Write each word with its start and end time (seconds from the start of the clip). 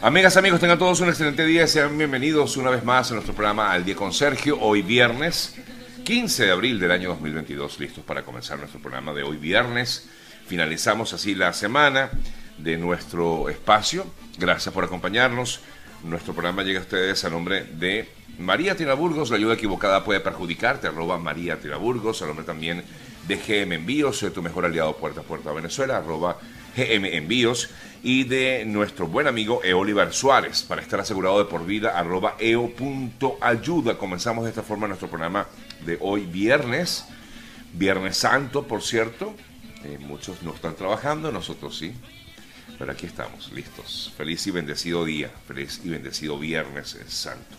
Amigas, 0.00 0.36
amigos, 0.36 0.60
tengan 0.60 0.78
todos 0.78 1.00
un 1.00 1.08
excelente 1.08 1.44
día. 1.44 1.66
Sean 1.66 1.98
bienvenidos 1.98 2.56
una 2.56 2.70
vez 2.70 2.84
más 2.84 3.10
a 3.10 3.14
nuestro 3.14 3.34
programa 3.34 3.72
Al 3.72 3.84
Día 3.84 3.96
con 3.96 4.12
Sergio. 4.12 4.56
Hoy 4.60 4.80
viernes 4.80 5.56
15 6.04 6.46
de 6.46 6.52
abril 6.52 6.78
del 6.78 6.92
año 6.92 7.08
2022. 7.08 7.80
Listos 7.80 8.04
para 8.04 8.22
comenzar 8.22 8.60
nuestro 8.60 8.80
programa 8.80 9.12
de 9.12 9.24
hoy 9.24 9.38
viernes. 9.38 10.08
Finalizamos 10.46 11.14
así 11.14 11.34
la 11.34 11.52
semana 11.52 12.10
de 12.58 12.76
nuestro 12.76 13.48
espacio. 13.48 14.06
Gracias 14.38 14.72
por 14.72 14.84
acompañarnos. 14.84 15.62
Nuestro 16.04 16.32
programa 16.32 16.62
llega 16.62 16.78
a 16.78 16.82
ustedes 16.82 17.24
a 17.24 17.30
nombre 17.30 17.64
de 17.64 18.08
María 18.38 18.76
Tiraburgos. 18.76 19.30
La 19.30 19.36
ayuda 19.36 19.54
equivocada 19.54 20.04
puede 20.04 20.20
perjudicarte. 20.20 20.86
Arroba 20.86 21.18
María 21.18 21.58
Tiraburgos. 21.58 22.22
A 22.22 22.26
nombre 22.26 22.46
también 22.46 22.84
GM 23.36 23.74
Envíos, 23.74 24.24
tu 24.34 24.42
mejor 24.42 24.64
aliado 24.64 24.96
puerta 24.96 25.20
a 25.20 25.24
puerta 25.24 25.52
Venezuela. 25.52 25.98
Arroba 25.98 26.38
GM 26.76 27.16
Envíos 27.16 27.70
y 28.02 28.24
de 28.24 28.64
nuestro 28.64 29.06
buen 29.06 29.26
amigo 29.26 29.60
Eoliver 29.64 30.12
Suárez 30.12 30.62
para 30.62 30.82
estar 30.82 31.00
asegurado 31.00 31.38
de 31.38 31.44
por 31.46 31.66
vida 31.66 31.98
arroba 31.98 32.36
eo.ayuda. 32.38 33.98
Comenzamos 33.98 34.44
de 34.44 34.50
esta 34.50 34.62
forma 34.62 34.86
nuestro 34.86 35.08
programa 35.08 35.46
de 35.84 35.98
hoy 36.00 36.26
viernes, 36.26 37.04
Viernes 37.72 38.16
Santo 38.16 38.66
por 38.66 38.82
cierto. 38.82 39.34
Eh, 39.84 39.98
muchos 40.00 40.42
no 40.42 40.54
están 40.54 40.74
trabajando, 40.74 41.32
nosotros 41.32 41.76
sí. 41.76 41.92
Pero 42.78 42.92
aquí 42.92 43.06
estamos, 43.06 43.50
listos. 43.52 44.12
Feliz 44.16 44.46
y 44.46 44.52
bendecido 44.52 45.04
día, 45.04 45.30
feliz 45.46 45.80
y 45.84 45.88
bendecido 45.88 46.38
Viernes 46.38 46.96
Santo. 47.08 47.56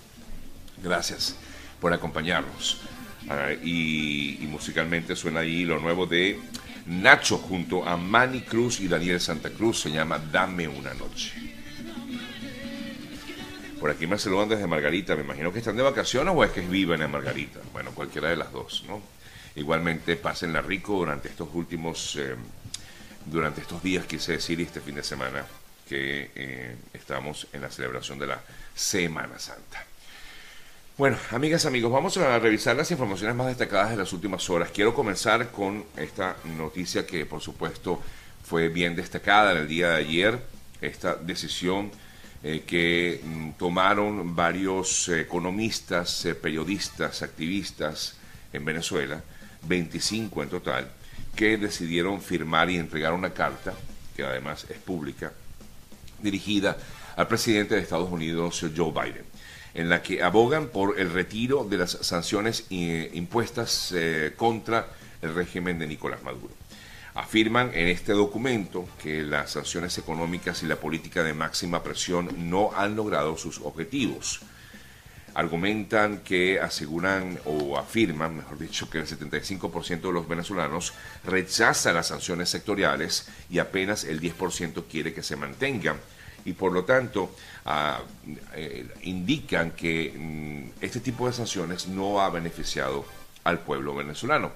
Gracias 0.81 1.35
por 1.81 1.93
acompañarnos. 1.93 2.81
Ah, 3.27 3.51
y, 3.61 4.39
y 4.41 4.47
musicalmente 4.47 5.15
suena 5.15 5.41
ahí 5.41 5.65
lo 5.65 5.79
nuevo 5.79 6.05
de 6.05 6.39
Nacho 6.85 7.37
junto 7.37 7.87
a 7.87 7.97
Manny 7.97 8.41
Cruz 8.41 8.79
y 8.79 8.87
Daniel 8.87 9.19
Santa 9.19 9.49
Cruz 9.51 9.81
se 9.81 9.91
llama 9.91 10.17
Dame 10.17 10.67
una 10.67 10.93
noche. 10.93 11.33
Por 13.79 13.91
aquí 13.91 14.07
me 14.07 14.17
saludan 14.17 14.49
desde 14.49 14.67
Margarita, 14.67 15.15
me 15.15 15.21
imagino 15.21 15.53
que 15.53 15.59
están 15.59 15.77
de 15.77 15.83
vacaciones 15.83 16.33
o 16.35 16.43
es 16.43 16.51
que 16.51 16.61
viven 16.61 17.01
en 17.01 17.11
Margarita. 17.11 17.59
Bueno, 17.71 17.91
cualquiera 17.91 18.29
de 18.29 18.35
las 18.35 18.51
dos, 18.51 18.83
¿no? 18.87 19.01
Igualmente 19.55 20.15
pásenla 20.15 20.61
rico 20.61 20.97
durante 20.97 21.29
estos 21.29 21.47
últimos, 21.53 22.17
eh, 22.17 22.35
durante 23.25 23.61
estos 23.61 23.81
días, 23.81 24.05
quise 24.05 24.33
decir, 24.33 24.59
este 24.59 24.81
fin 24.81 24.95
de 24.95 25.03
semana, 25.03 25.45
que 25.87 26.31
eh, 26.35 26.75
estamos 26.93 27.47
en 27.53 27.61
la 27.61 27.69
celebración 27.69 28.19
de 28.19 28.27
la 28.27 28.41
Semana 28.75 29.39
Santa. 29.39 29.85
Bueno, 30.99 31.15
amigas, 31.31 31.65
amigos, 31.65 31.93
vamos 31.93 32.17
a 32.17 32.37
revisar 32.39 32.75
las 32.75 32.91
informaciones 32.91 33.33
más 33.33 33.47
destacadas 33.47 33.91
de 33.91 33.95
las 33.95 34.11
últimas 34.11 34.49
horas. 34.49 34.69
Quiero 34.69 34.93
comenzar 34.93 35.49
con 35.49 35.85
esta 35.95 36.35
noticia 36.57 37.07
que, 37.07 37.25
por 37.25 37.39
supuesto, 37.39 38.01
fue 38.43 38.67
bien 38.67 38.97
destacada 38.97 39.53
en 39.53 39.59
el 39.59 39.67
día 39.69 39.91
de 39.91 39.95
ayer, 39.95 40.37
esta 40.81 41.15
decisión 41.15 41.89
eh, 42.43 42.65
que 42.67 43.21
mm, 43.23 43.51
tomaron 43.51 44.35
varios 44.35 45.07
economistas, 45.07 46.25
eh, 46.25 46.35
periodistas, 46.35 47.21
activistas 47.21 48.17
en 48.51 48.65
Venezuela, 48.65 49.23
25 49.69 50.43
en 50.43 50.49
total, 50.49 50.91
que 51.33 51.55
decidieron 51.55 52.19
firmar 52.21 52.69
y 52.69 52.75
entregar 52.75 53.13
una 53.13 53.33
carta, 53.33 53.73
que 54.17 54.25
además 54.25 54.65
es 54.69 54.79
pública, 54.79 55.31
dirigida 56.21 56.75
al 57.15 57.29
presidente 57.29 57.75
de 57.75 57.81
Estados 57.83 58.11
Unidos, 58.11 58.65
Joe 58.75 58.91
Biden 58.91 59.39
en 59.79 59.87
la 59.87 60.01
que 60.03 60.21
abogan 60.21 60.67
por 60.67 60.99
el 60.99 61.09
retiro 61.09 61.63
de 61.63 61.77
las 61.77 61.91
sanciones 62.01 62.65
eh, 62.69 63.09
impuestas 63.13 63.93
eh, 63.95 64.33
contra 64.35 64.87
el 65.21 65.33
régimen 65.33 65.79
de 65.79 65.87
Nicolás 65.87 66.21
Maduro. 66.21 66.53
Afirman 67.15 67.71
en 67.73 67.87
este 67.87 68.11
documento 68.11 68.89
que 69.01 69.23
las 69.23 69.51
sanciones 69.51 69.97
económicas 69.97 70.63
y 70.63 70.65
la 70.65 70.75
política 70.75 71.23
de 71.23 71.33
máxima 71.33 71.81
presión 71.81 72.49
no 72.49 72.71
han 72.75 72.97
logrado 72.97 73.37
sus 73.37 73.59
objetivos. 73.59 74.41
Argumentan 75.33 76.19
que 76.25 76.59
aseguran 76.59 77.39
o 77.45 77.77
afirman, 77.77 78.35
mejor 78.35 78.57
dicho, 78.57 78.89
que 78.89 78.97
el 78.97 79.07
75% 79.07 80.01
de 80.01 80.11
los 80.11 80.27
venezolanos 80.27 80.91
rechaza 81.23 81.93
las 81.93 82.07
sanciones 82.07 82.49
sectoriales 82.49 83.29
y 83.49 83.59
apenas 83.59 84.03
el 84.03 84.19
10% 84.19 84.83
quiere 84.91 85.13
que 85.13 85.23
se 85.23 85.37
mantengan 85.37 85.95
y 86.45 86.53
por 86.53 86.71
lo 86.71 86.83
tanto 86.85 87.35
ah, 87.65 87.99
eh, 88.53 88.87
indican 89.03 89.71
que 89.71 90.13
mm, 90.15 90.83
este 90.83 90.99
tipo 90.99 91.27
de 91.27 91.33
sanciones 91.33 91.87
no 91.87 92.21
ha 92.21 92.29
beneficiado 92.29 93.05
al 93.43 93.59
pueblo 93.59 93.95
venezolano. 93.95 94.51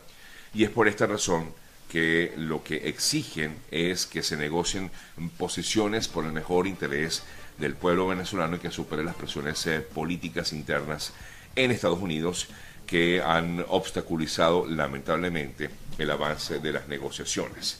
Y 0.53 0.63
es 0.63 0.69
por 0.69 0.87
esta 0.87 1.05
razón 1.07 1.51
que 1.89 2.33
lo 2.37 2.63
que 2.63 2.87
exigen 2.89 3.55
es 3.69 4.05
que 4.05 4.23
se 4.23 4.37
negocien 4.37 4.89
posiciones 5.37 6.07
por 6.07 6.25
el 6.25 6.31
mejor 6.31 6.67
interés 6.67 7.23
del 7.57 7.75
pueblo 7.75 8.07
venezolano 8.07 8.55
y 8.55 8.59
que 8.59 8.71
supere 8.71 9.03
las 9.03 9.15
presiones 9.15 9.65
eh, 9.67 9.81
políticas 9.81 10.53
internas 10.53 11.13
en 11.55 11.71
Estados 11.71 11.99
Unidos 11.99 12.47
que 12.87 13.21
han 13.21 13.63
obstaculizado 13.69 14.65
lamentablemente 14.67 15.69
el 15.97 16.11
avance 16.11 16.59
de 16.59 16.71
las 16.71 16.87
negociaciones. 16.87 17.79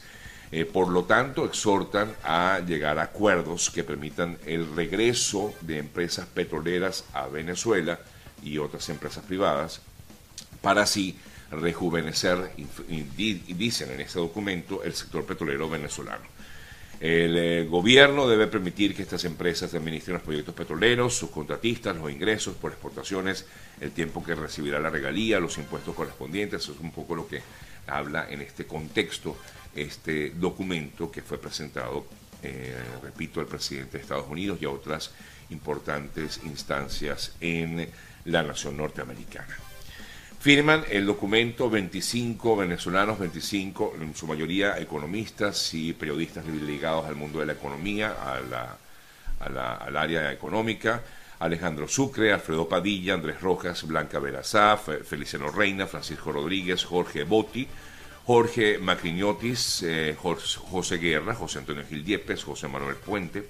Eh, 0.52 0.64
por 0.64 0.88
lo 0.88 1.04
tanto, 1.04 1.44
exhortan 1.44 2.14
a 2.22 2.60
llegar 2.66 2.98
a 2.98 3.04
acuerdos 3.04 3.70
que 3.70 3.84
permitan 3.84 4.38
el 4.46 4.74
regreso 4.74 5.52
de 5.60 5.78
empresas 5.78 6.26
petroleras 6.26 7.04
a 7.12 7.26
Venezuela 7.26 7.98
y 8.42 8.58
otras 8.58 8.88
empresas 8.88 9.24
privadas 9.24 9.80
para 10.60 10.82
así 10.82 11.18
rejuvenecer, 11.50 12.52
dicen 13.16 13.90
en 13.92 14.00
este 14.00 14.18
documento, 14.18 14.82
el 14.82 14.94
sector 14.94 15.24
petrolero 15.24 15.68
venezolano. 15.68 16.33
El 17.04 17.36
eh, 17.36 17.66
gobierno 17.66 18.26
debe 18.26 18.46
permitir 18.46 18.96
que 18.96 19.02
estas 19.02 19.26
empresas 19.26 19.74
administren 19.74 20.14
los 20.14 20.22
proyectos 20.22 20.54
petroleros, 20.54 21.14
sus 21.14 21.28
contratistas, 21.28 21.94
los 21.94 22.10
ingresos 22.10 22.56
por 22.56 22.72
exportaciones, 22.72 23.44
el 23.82 23.90
tiempo 23.90 24.24
que 24.24 24.34
recibirá 24.34 24.80
la 24.80 24.88
regalía, 24.88 25.38
los 25.38 25.58
impuestos 25.58 25.94
correspondientes. 25.94 26.62
Eso 26.62 26.72
es 26.72 26.80
un 26.80 26.92
poco 26.92 27.14
lo 27.14 27.28
que 27.28 27.42
habla 27.88 28.26
en 28.30 28.40
este 28.40 28.64
contexto 28.64 29.36
este 29.74 30.30
documento 30.30 31.10
que 31.10 31.20
fue 31.20 31.36
presentado, 31.36 32.06
eh, 32.42 32.74
repito, 33.02 33.38
al 33.38 33.48
presidente 33.48 33.98
de 33.98 34.02
Estados 34.02 34.30
Unidos 34.30 34.56
y 34.62 34.64
a 34.64 34.70
otras 34.70 35.10
importantes 35.50 36.40
instancias 36.46 37.34
en 37.38 37.86
la 38.24 38.42
nación 38.42 38.78
norteamericana. 38.78 39.58
Firman 40.44 40.84
el 40.90 41.06
documento 41.06 41.70
25 41.70 42.54
venezolanos, 42.54 43.18
25, 43.18 43.94
en 43.98 44.14
su 44.14 44.26
mayoría 44.26 44.78
economistas 44.78 45.72
y 45.72 45.94
periodistas 45.94 46.44
ligados 46.44 47.06
al 47.06 47.14
mundo 47.14 47.40
de 47.40 47.46
la 47.46 47.54
economía, 47.54 48.10
a 48.10 48.40
la, 48.40 49.76
al 49.76 49.96
área 49.96 50.30
económica, 50.30 51.00
Alejandro 51.38 51.88
Sucre, 51.88 52.30
Alfredo 52.30 52.68
Padilla, 52.68 53.14
Andrés 53.14 53.40
Rojas, 53.40 53.86
Blanca 53.86 54.18
Verazá, 54.18 54.76
Feliciano 54.76 55.50
Reina, 55.50 55.86
Francisco 55.86 56.30
Rodríguez, 56.30 56.84
Jorge 56.84 57.24
Botti, 57.24 57.66
Jorge 58.26 58.76
Macriñotis, 58.78 59.82
eh, 59.82 60.14
José 60.14 60.98
Guerra, 60.98 61.34
José 61.34 61.60
Antonio 61.60 61.84
Gil 61.88 62.04
Diepes, 62.04 62.44
José 62.44 62.68
Manuel 62.68 62.96
Puente, 62.96 63.48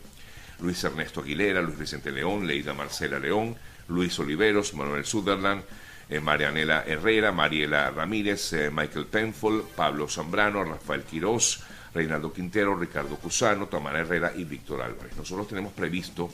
Luis 0.60 0.84
Ernesto 0.84 1.22
Aguilera, 1.22 1.60
Luis 1.60 1.76
Vicente 1.76 2.12
León, 2.12 2.46
Leida 2.46 2.72
Marcela 2.72 3.18
León, 3.18 3.56
Luis 3.88 4.16
Oliveros, 4.20 4.74
Manuel 4.74 5.04
Sutherland, 5.04 5.64
eh, 6.08 6.20
Marianela 6.20 6.84
Herrera, 6.86 7.32
Mariela 7.32 7.90
Ramírez, 7.90 8.52
eh, 8.52 8.70
Michael 8.70 9.06
Penfold, 9.06 9.64
Pablo 9.74 10.08
Zambrano, 10.08 10.64
Rafael 10.64 11.02
Quirós, 11.02 11.62
Reinaldo 11.94 12.32
Quintero, 12.32 12.76
Ricardo 12.76 13.16
Cusano, 13.16 13.66
Tamara 13.66 14.00
Herrera 14.00 14.32
y 14.36 14.44
Víctor 14.44 14.82
Álvarez. 14.82 15.16
Nosotros 15.16 15.48
tenemos 15.48 15.72
previsto 15.72 16.30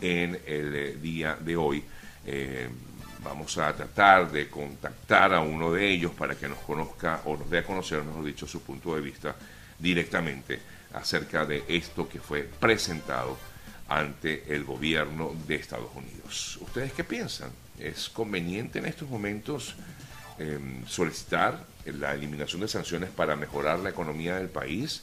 en 0.00 0.40
el 0.46 1.00
día 1.00 1.36
de 1.38 1.56
hoy 1.56 1.84
Vamos 3.24 3.56
a 3.58 3.72
tratar 3.72 4.30
de 4.32 4.48
contactar 4.48 5.32
a 5.32 5.40
uno 5.40 5.72
de 5.72 5.88
ellos 5.88 6.12
para 6.12 6.34
que 6.34 6.48
nos 6.48 6.58
conozca 6.58 7.20
o 7.24 7.36
nos 7.36 7.48
dé 7.48 7.58
a 7.58 7.64
conocer, 7.64 8.02
mejor 8.02 8.24
dicho, 8.24 8.48
su 8.48 8.62
punto 8.62 8.96
de 8.96 9.00
vista 9.00 9.36
directamente 9.78 10.60
acerca 10.92 11.46
de 11.46 11.64
esto 11.68 12.08
que 12.08 12.18
fue 12.18 12.42
presentado 12.42 13.38
ante 13.88 14.52
el 14.52 14.64
gobierno 14.64 15.34
de 15.46 15.54
Estados 15.54 15.90
Unidos. 15.94 16.58
¿Ustedes 16.60 16.92
qué 16.92 17.04
piensan? 17.04 17.50
¿Es 17.82 18.08
conveniente 18.08 18.78
en 18.78 18.86
estos 18.86 19.08
momentos 19.10 19.74
em, 20.38 20.86
solicitar 20.86 21.66
la 21.84 22.14
eliminación 22.14 22.60
de 22.60 22.68
sanciones 22.68 23.10
para 23.10 23.34
mejorar 23.34 23.80
la 23.80 23.90
economía 23.90 24.36
del 24.36 24.48
país? 24.48 25.02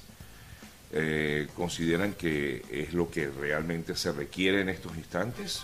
Eh, 0.94 1.48
¿Consideran 1.56 2.14
que 2.14 2.64
es 2.72 2.94
lo 2.94 3.12
que 3.12 3.30
realmente 3.30 3.96
se 3.96 4.14
requiere 4.14 4.62
en 4.62 4.70
estos 4.70 4.96
instantes? 4.96 5.62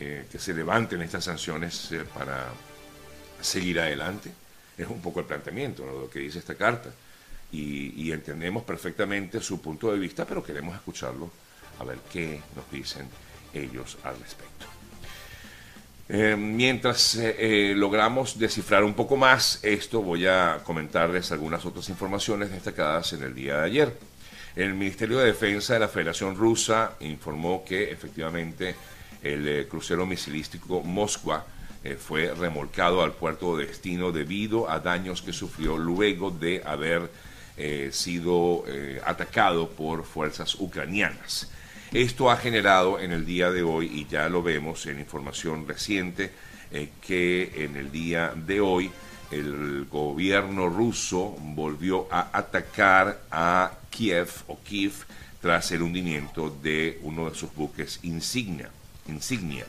Eh, 0.00 0.26
que 0.32 0.38
se 0.38 0.52
levanten 0.52 1.00
estas 1.02 1.24
sanciones 1.24 1.92
eh, 1.92 2.04
para 2.12 2.48
seguir 3.40 3.78
adelante. 3.78 4.32
Es 4.76 4.88
un 4.88 5.00
poco 5.00 5.20
el 5.20 5.26
planteamiento, 5.26 5.84
de 5.84 5.92
lo 5.92 6.10
que 6.10 6.18
dice 6.18 6.40
esta 6.40 6.56
carta. 6.56 6.90
Y, 7.52 8.10
entendemos 8.10 8.64
perfectamente 8.64 9.40
su 9.40 9.60
punto 9.60 9.92
de 9.92 9.98
vista, 9.98 10.24
pero 10.24 10.42
queremos 10.42 10.74
escucharlo 10.74 11.30
a 11.78 11.84
ver 11.84 11.98
qué 12.12 12.40
nos 12.56 12.70
dicen 12.70 13.06
ellos 13.54 13.98
al 14.04 14.18
respecto. 14.18 14.79
Eh, 16.12 16.34
mientras 16.36 17.16
logramos 17.76 18.36
descifrar 18.36 18.82
un 18.82 18.94
poco 18.94 19.16
más 19.16 19.60
esto, 19.62 20.02
voy 20.02 20.26
a 20.26 20.60
comentarles 20.64 21.30
algunas 21.30 21.64
otras 21.64 21.88
informaciones 21.88 22.50
destacadas 22.50 23.12
en 23.12 23.22
el 23.22 23.34
día 23.34 23.58
de 23.58 23.66
ayer. 23.66 24.10
El 24.56 24.74
Ministerio 24.74 25.18
de 25.18 25.26
Defensa 25.26 25.74
de 25.74 25.80
la 25.80 25.88
Federación 25.88 26.34
Rusa 26.34 26.94
informó 27.00 27.64
que 27.64 27.92
efectivamente 27.92 28.74
el 29.22 29.46
eh, 29.46 29.68
crucero 29.68 30.06
misilístico 30.06 30.82
Moskva 30.82 31.46
eh, 31.84 31.96
fue 31.96 32.34
remolcado 32.34 33.02
al 33.02 33.12
puerto 33.12 33.56
de 33.56 33.66
destino 33.66 34.10
debido 34.12 34.68
a 34.68 34.80
daños 34.80 35.22
que 35.22 35.32
sufrió 35.32 35.78
luego 35.78 36.30
de 36.30 36.62
haber 36.64 37.10
eh, 37.56 37.90
sido 37.92 38.64
atacado 39.04 39.68
por 39.68 40.04
fuerzas 40.04 40.54
ucranianas. 40.56 41.50
Esto 41.92 42.30
ha 42.30 42.36
generado 42.36 43.00
en 43.00 43.10
el 43.10 43.26
día 43.26 43.50
de 43.50 43.64
hoy, 43.64 43.86
y 43.86 44.06
ya 44.06 44.28
lo 44.28 44.44
vemos 44.44 44.86
en 44.86 45.00
información 45.00 45.66
reciente, 45.66 46.30
que 47.04 47.64
en 47.64 47.76
el 47.76 47.90
día 47.90 48.32
de 48.36 48.60
hoy 48.60 48.92
el 49.32 49.86
gobierno 49.86 50.68
ruso 50.68 51.36
volvió 51.40 52.06
a 52.12 52.30
atacar 52.32 53.22
a 53.32 53.72
Kiev 53.90 54.28
o 54.46 54.60
Kiev 54.60 54.92
tras 55.42 55.72
el 55.72 55.82
hundimiento 55.82 56.56
de 56.62 57.00
uno 57.02 57.28
de 57.28 57.34
sus 57.34 57.52
buques 57.52 57.98
insignia. 58.04 58.70
insignia. 59.08 59.66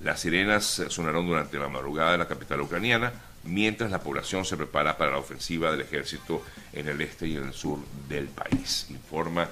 Las 0.00 0.20
sirenas 0.20 0.82
sonaron 0.88 1.26
durante 1.26 1.58
la 1.58 1.68
madrugada 1.68 2.12
de 2.12 2.18
la 2.18 2.28
capital 2.28 2.60
ucraniana, 2.60 3.14
mientras 3.44 3.90
la 3.90 4.02
población 4.02 4.44
se 4.44 4.58
prepara 4.58 4.98
para 4.98 5.12
la 5.12 5.18
ofensiva 5.18 5.70
del 5.70 5.80
ejército 5.80 6.44
en 6.74 6.88
el 6.88 7.00
este 7.00 7.28
y 7.28 7.36
en 7.36 7.44
el 7.44 7.54
sur 7.54 7.78
del 8.10 8.26
país. 8.26 8.88
Informa 8.90 9.48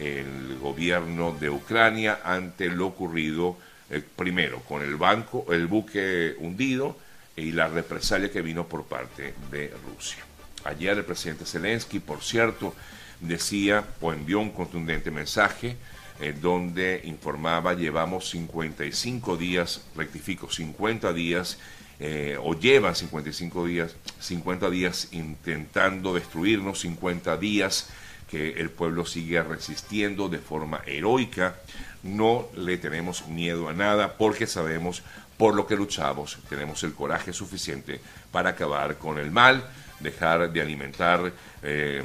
el 0.00 0.58
gobierno 0.58 1.36
de 1.38 1.50
Ucrania 1.50 2.20
ante 2.24 2.68
lo 2.68 2.86
ocurrido 2.86 3.56
eh, 3.90 4.02
primero 4.16 4.60
con 4.60 4.82
el 4.82 4.96
banco, 4.96 5.46
el 5.52 5.66
buque 5.66 6.34
hundido, 6.38 6.96
y 7.36 7.52
la 7.52 7.68
represalia 7.68 8.30
que 8.30 8.42
vino 8.42 8.66
por 8.66 8.84
parte 8.84 9.34
de 9.50 9.72
Rusia. 9.94 10.24
Ayer 10.64 10.98
el 10.98 11.04
presidente 11.04 11.46
Zelensky, 11.46 12.00
por 12.00 12.22
cierto, 12.22 12.74
decía 13.20 13.84
o 14.00 14.12
envió 14.12 14.40
un 14.40 14.50
contundente 14.50 15.10
mensaje 15.10 15.76
eh, 16.20 16.34
donde 16.38 17.00
informaba 17.04 17.74
llevamos 17.74 18.28
55 18.30 19.36
días, 19.36 19.82
rectifico, 19.96 20.50
50 20.50 21.12
días 21.12 21.58
eh, 21.98 22.36
o 22.42 22.54
llevan 22.58 22.94
55 22.94 23.66
días, 23.66 23.94
50 24.20 24.70
días 24.70 25.08
intentando 25.12 26.14
destruirnos, 26.14 26.80
50 26.80 27.36
días 27.38 27.88
que 28.30 28.52
el 28.52 28.70
pueblo 28.70 29.04
sigue 29.04 29.42
resistiendo 29.42 30.28
de 30.28 30.38
forma 30.38 30.82
heroica. 30.86 31.56
No 32.02 32.48
le 32.54 32.78
tenemos 32.78 33.26
miedo 33.26 33.68
a 33.68 33.72
nada 33.72 34.16
porque 34.16 34.46
sabemos 34.46 35.02
por 35.36 35.54
lo 35.54 35.66
que 35.66 35.76
luchamos. 35.76 36.38
Tenemos 36.48 36.82
el 36.84 36.94
coraje 36.94 37.32
suficiente 37.32 38.00
para 38.30 38.50
acabar 38.50 38.98
con 38.98 39.18
el 39.18 39.30
mal, 39.30 39.68
dejar 39.98 40.52
de 40.52 40.60
alimentar 40.60 41.32
eh, 41.62 42.04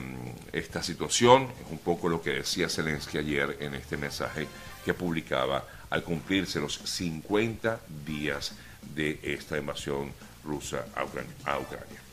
esta 0.51 0.81
situación. 0.81 1.44
Es 1.63 1.72
un 1.72 1.80
poco 1.80 2.10
lo 2.10 2.22
que 2.22 2.31
decía 2.31 2.69
Zelensky 2.69 3.19
ayer 3.19 3.57
en 3.60 3.75
este 3.75 3.95
mensaje 3.95 4.48
que 4.83 4.94
publicaba 4.94 5.66
al 5.89 6.04
cumplirse 6.04 6.60
los 6.60 6.80
50 6.83 7.80
días 8.06 8.54
de 8.95 9.19
esta 9.24 9.57
invasión 9.57 10.12
rusa 10.44 10.86
a 10.95 11.04
Ucrania. 11.04 12.05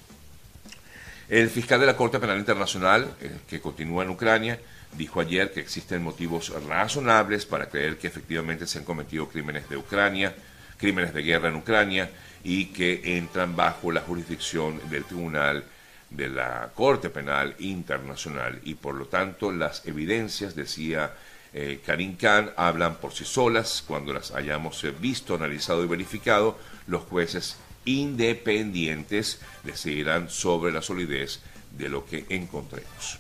El 1.33 1.49
fiscal 1.49 1.81
de 1.81 1.87
la 1.87 1.97
Corte 1.97 2.21
Penal 2.21 2.37
Internacional, 2.37 3.17
eh, 3.23 3.39
que 3.49 3.59
continúa 3.59 4.05
en 4.05 4.11
Ucrania, 4.11 4.61
dijo 4.93 5.19
ayer 5.19 5.51
que 5.51 5.61
existen 5.61 6.03
motivos 6.03 6.53
razonables 6.69 7.47
para 7.47 7.71
creer 7.71 7.97
que 7.97 8.07
efectivamente 8.07 8.67
se 8.67 8.81
han 8.81 8.85
cometido 8.85 9.27
crímenes 9.31 9.67
de 9.71 9.79
Ucrania 9.79 10.35
crímenes 10.77 11.15
de 11.15 11.23
guerra 11.23 11.49
en 11.49 11.55
Ucrania 11.55 12.11
y 12.45 12.67
que 12.67 13.17
entran 13.17 13.57
bajo 13.57 13.93
la 13.93 14.03
jurisdicción 14.03 14.79
del 14.91 15.05
Tribunal 15.05 15.65
de 16.11 16.29
la 16.29 16.71
Corte 16.75 17.09
Penal 17.09 17.55
Internacional 17.61 18.61
y 18.65 18.75
por 18.75 18.97
lo 18.97 19.07
tanto 19.07 19.53
las 19.53 19.87
evidencias, 19.87 20.55
decía 20.55 21.15
eh, 21.55 21.81
Karim 21.87 22.17
Khan, 22.17 22.51
hablan 22.57 22.97
por 22.97 23.15
sí 23.15 23.25
solas. 23.25 23.83
Cuando 23.87 24.13
las 24.13 24.33
hayamos 24.33 24.85
eh, 24.85 24.91
visto, 24.91 25.37
analizado 25.37 25.83
y 25.83 25.87
verificado, 25.87 26.59
los 26.89 27.05
jueces 27.05 27.57
independientes 27.85 29.41
decidirán 29.65 30.31
sobre 30.31 30.73
la 30.73 30.83
solidez 30.83 31.41
de 31.77 31.89
lo 31.89 32.07
que 32.07 32.27
encontremos. 32.29 33.19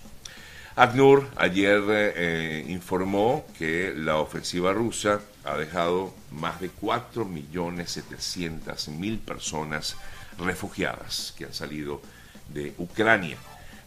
ACNUR 0.74 1.28
ayer 1.36 1.82
eh, 1.88 2.64
informó 2.68 3.44
que 3.58 3.92
la 3.94 4.16
ofensiva 4.16 4.72
rusa 4.72 5.20
ha 5.44 5.58
dejado 5.58 6.14
más 6.30 6.58
de 6.60 6.70
4.700.000 6.70 9.18
personas 9.18 9.96
refugiadas 10.38 11.34
que 11.36 11.44
han 11.44 11.52
salido 11.52 12.00
de 12.48 12.72
Ucrania. 12.78 13.36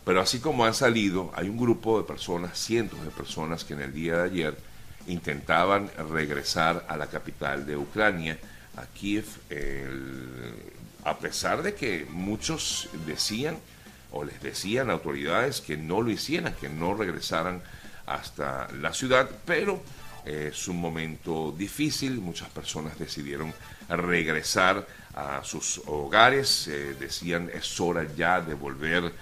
Pero 0.06 0.22
así 0.22 0.40
como 0.40 0.64
han 0.66 0.76
salido, 0.76 1.32
hay 1.36 1.50
un 1.50 1.58
grupo 1.58 1.98
de 1.98 2.06
personas, 2.06 2.60
cientos 2.60 3.04
de 3.04 3.10
personas 3.10 3.64
que 3.64 3.74
en 3.74 3.82
el 3.82 3.92
día 3.92 4.18
de 4.18 4.30
ayer 4.30 4.56
intentaban 5.08 5.90
regresar 6.12 6.86
a 6.88 6.98
la 6.98 7.08
capital 7.08 7.66
de 7.66 7.78
Ucrania, 7.78 8.38
a 8.78 8.86
Kiev, 8.88 9.26
a 11.04 11.18
pesar 11.20 11.64
de 11.64 11.76
que 11.76 12.06
muchos 12.10 12.90
decían 13.06 13.58
o 14.12 14.24
les 14.24 14.42
decían 14.42 14.90
autoridades 14.90 15.62
que 15.62 15.78
no 15.78 16.02
lo 16.02 16.10
hicieran, 16.10 16.54
que 16.56 16.70
no 16.70 16.94
regresaran 16.94 17.62
hasta 18.06 18.68
la 18.74 18.94
ciudad, 18.94 19.30
pero 19.46 19.82
es 20.26 20.68
un 20.68 20.82
momento 20.82 21.54
difícil, 21.56 22.20
muchas 22.20 22.50
personas 22.50 22.98
decidieron 22.98 23.54
regresar 23.90 24.88
a 25.14 25.44
sus 25.44 25.82
hogares, 25.86 26.68
eh, 26.68 26.96
decían 27.00 27.50
es 27.54 27.80
hora 27.80 28.06
ya 28.16 28.42
de 28.42 28.54
volver 28.54 29.14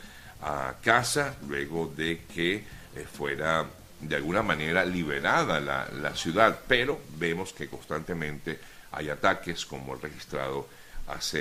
a 0.42 0.76
casa, 0.82 1.36
luego 1.48 1.92
de 1.96 2.22
que 2.34 2.56
eh, 2.56 2.64
fuera 3.12 3.66
de 4.00 4.16
alguna 4.16 4.42
manera 4.42 4.84
liberada 4.86 5.60
la, 5.60 6.16
ciudad, 6.16 6.60
pero 6.68 7.00
vemos 7.18 7.54
que 7.54 7.68
constantemente 7.68 8.60
hay 8.94 9.10
ataques 9.10 9.66
como 9.66 9.96
el 9.96 10.02
registrado 10.02 10.68
hace 11.08 11.40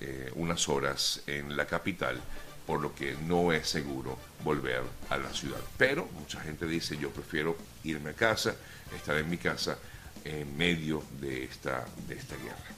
eh, 0.00 0.32
unas 0.36 0.68
horas 0.68 1.22
en 1.26 1.56
la 1.56 1.66
capital 1.66 2.20
por 2.66 2.80
lo 2.80 2.94
que 2.94 3.16
no 3.26 3.52
es 3.52 3.68
seguro 3.68 4.16
volver 4.44 4.82
a 5.08 5.18
la 5.18 5.32
ciudad. 5.32 5.58
Pero 5.76 6.08
mucha 6.18 6.40
gente 6.40 6.66
dice, 6.66 6.96
yo 6.96 7.10
prefiero 7.10 7.56
irme 7.82 8.10
a 8.10 8.12
casa, 8.14 8.54
estar 8.94 9.16
en 9.16 9.28
mi 9.28 9.38
casa 9.38 9.76
en 10.24 10.56
medio 10.56 11.02
de 11.20 11.42
esta, 11.42 11.84
de 12.06 12.14
esta 12.14 12.36
guerra. 12.36 12.70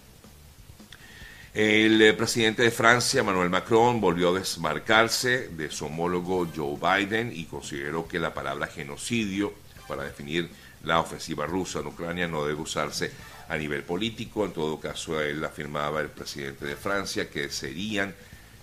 El 1.52 2.00
eh, 2.00 2.14
presidente 2.14 2.62
de 2.62 2.70
Francia, 2.70 3.22
Manuel 3.22 3.50
Macron, 3.50 4.00
volvió 4.00 4.30
a 4.30 4.38
desmarcarse 4.38 5.48
de 5.48 5.70
su 5.70 5.84
homólogo 5.84 6.48
Joe 6.56 6.78
Biden 6.80 7.30
y 7.34 7.44
consideró 7.44 8.08
que 8.08 8.18
la 8.18 8.32
palabra 8.32 8.68
genocidio 8.68 9.52
para 9.86 10.04
definir 10.04 10.48
la 10.84 11.00
ofensiva 11.00 11.44
rusa 11.44 11.80
en 11.80 11.88
Ucrania 11.88 12.26
no 12.26 12.46
debe 12.46 12.62
usarse 12.62 13.12
a 13.48 13.56
nivel 13.56 13.82
político. 13.82 14.44
En 14.44 14.52
todo 14.52 14.78
caso, 14.80 15.20
él 15.20 15.44
afirmaba 15.44 16.00
el 16.00 16.08
presidente 16.08 16.64
de 16.66 16.76
Francia 16.76 17.28
que 17.28 17.50
serían 17.50 18.14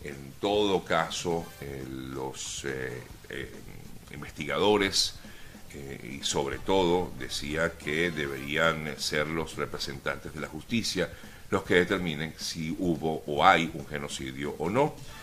en 0.03 0.33
todo 0.39 0.83
caso, 0.85 1.45
eh, 1.61 1.83
los 1.89 2.63
eh, 2.65 3.03
eh, 3.29 3.51
investigadores 4.13 5.15
y 6.03 6.23
sobre 6.23 6.57
todo 6.57 7.11
decía 7.19 7.73
que 7.73 8.09
deberían 8.09 8.99
ser 8.99 9.27
los 9.27 9.55
representantes 9.55 10.33
de 10.33 10.39
la 10.39 10.47
justicia 10.47 11.11
los 11.51 11.61
que 11.61 11.75
determinen 11.75 12.33
si 12.39 12.75
hubo 12.79 13.23
o 13.27 13.45
hay 13.45 13.69
un 13.75 13.85
genocidio 13.85 14.55
o 14.57 14.67
no. 14.67 14.95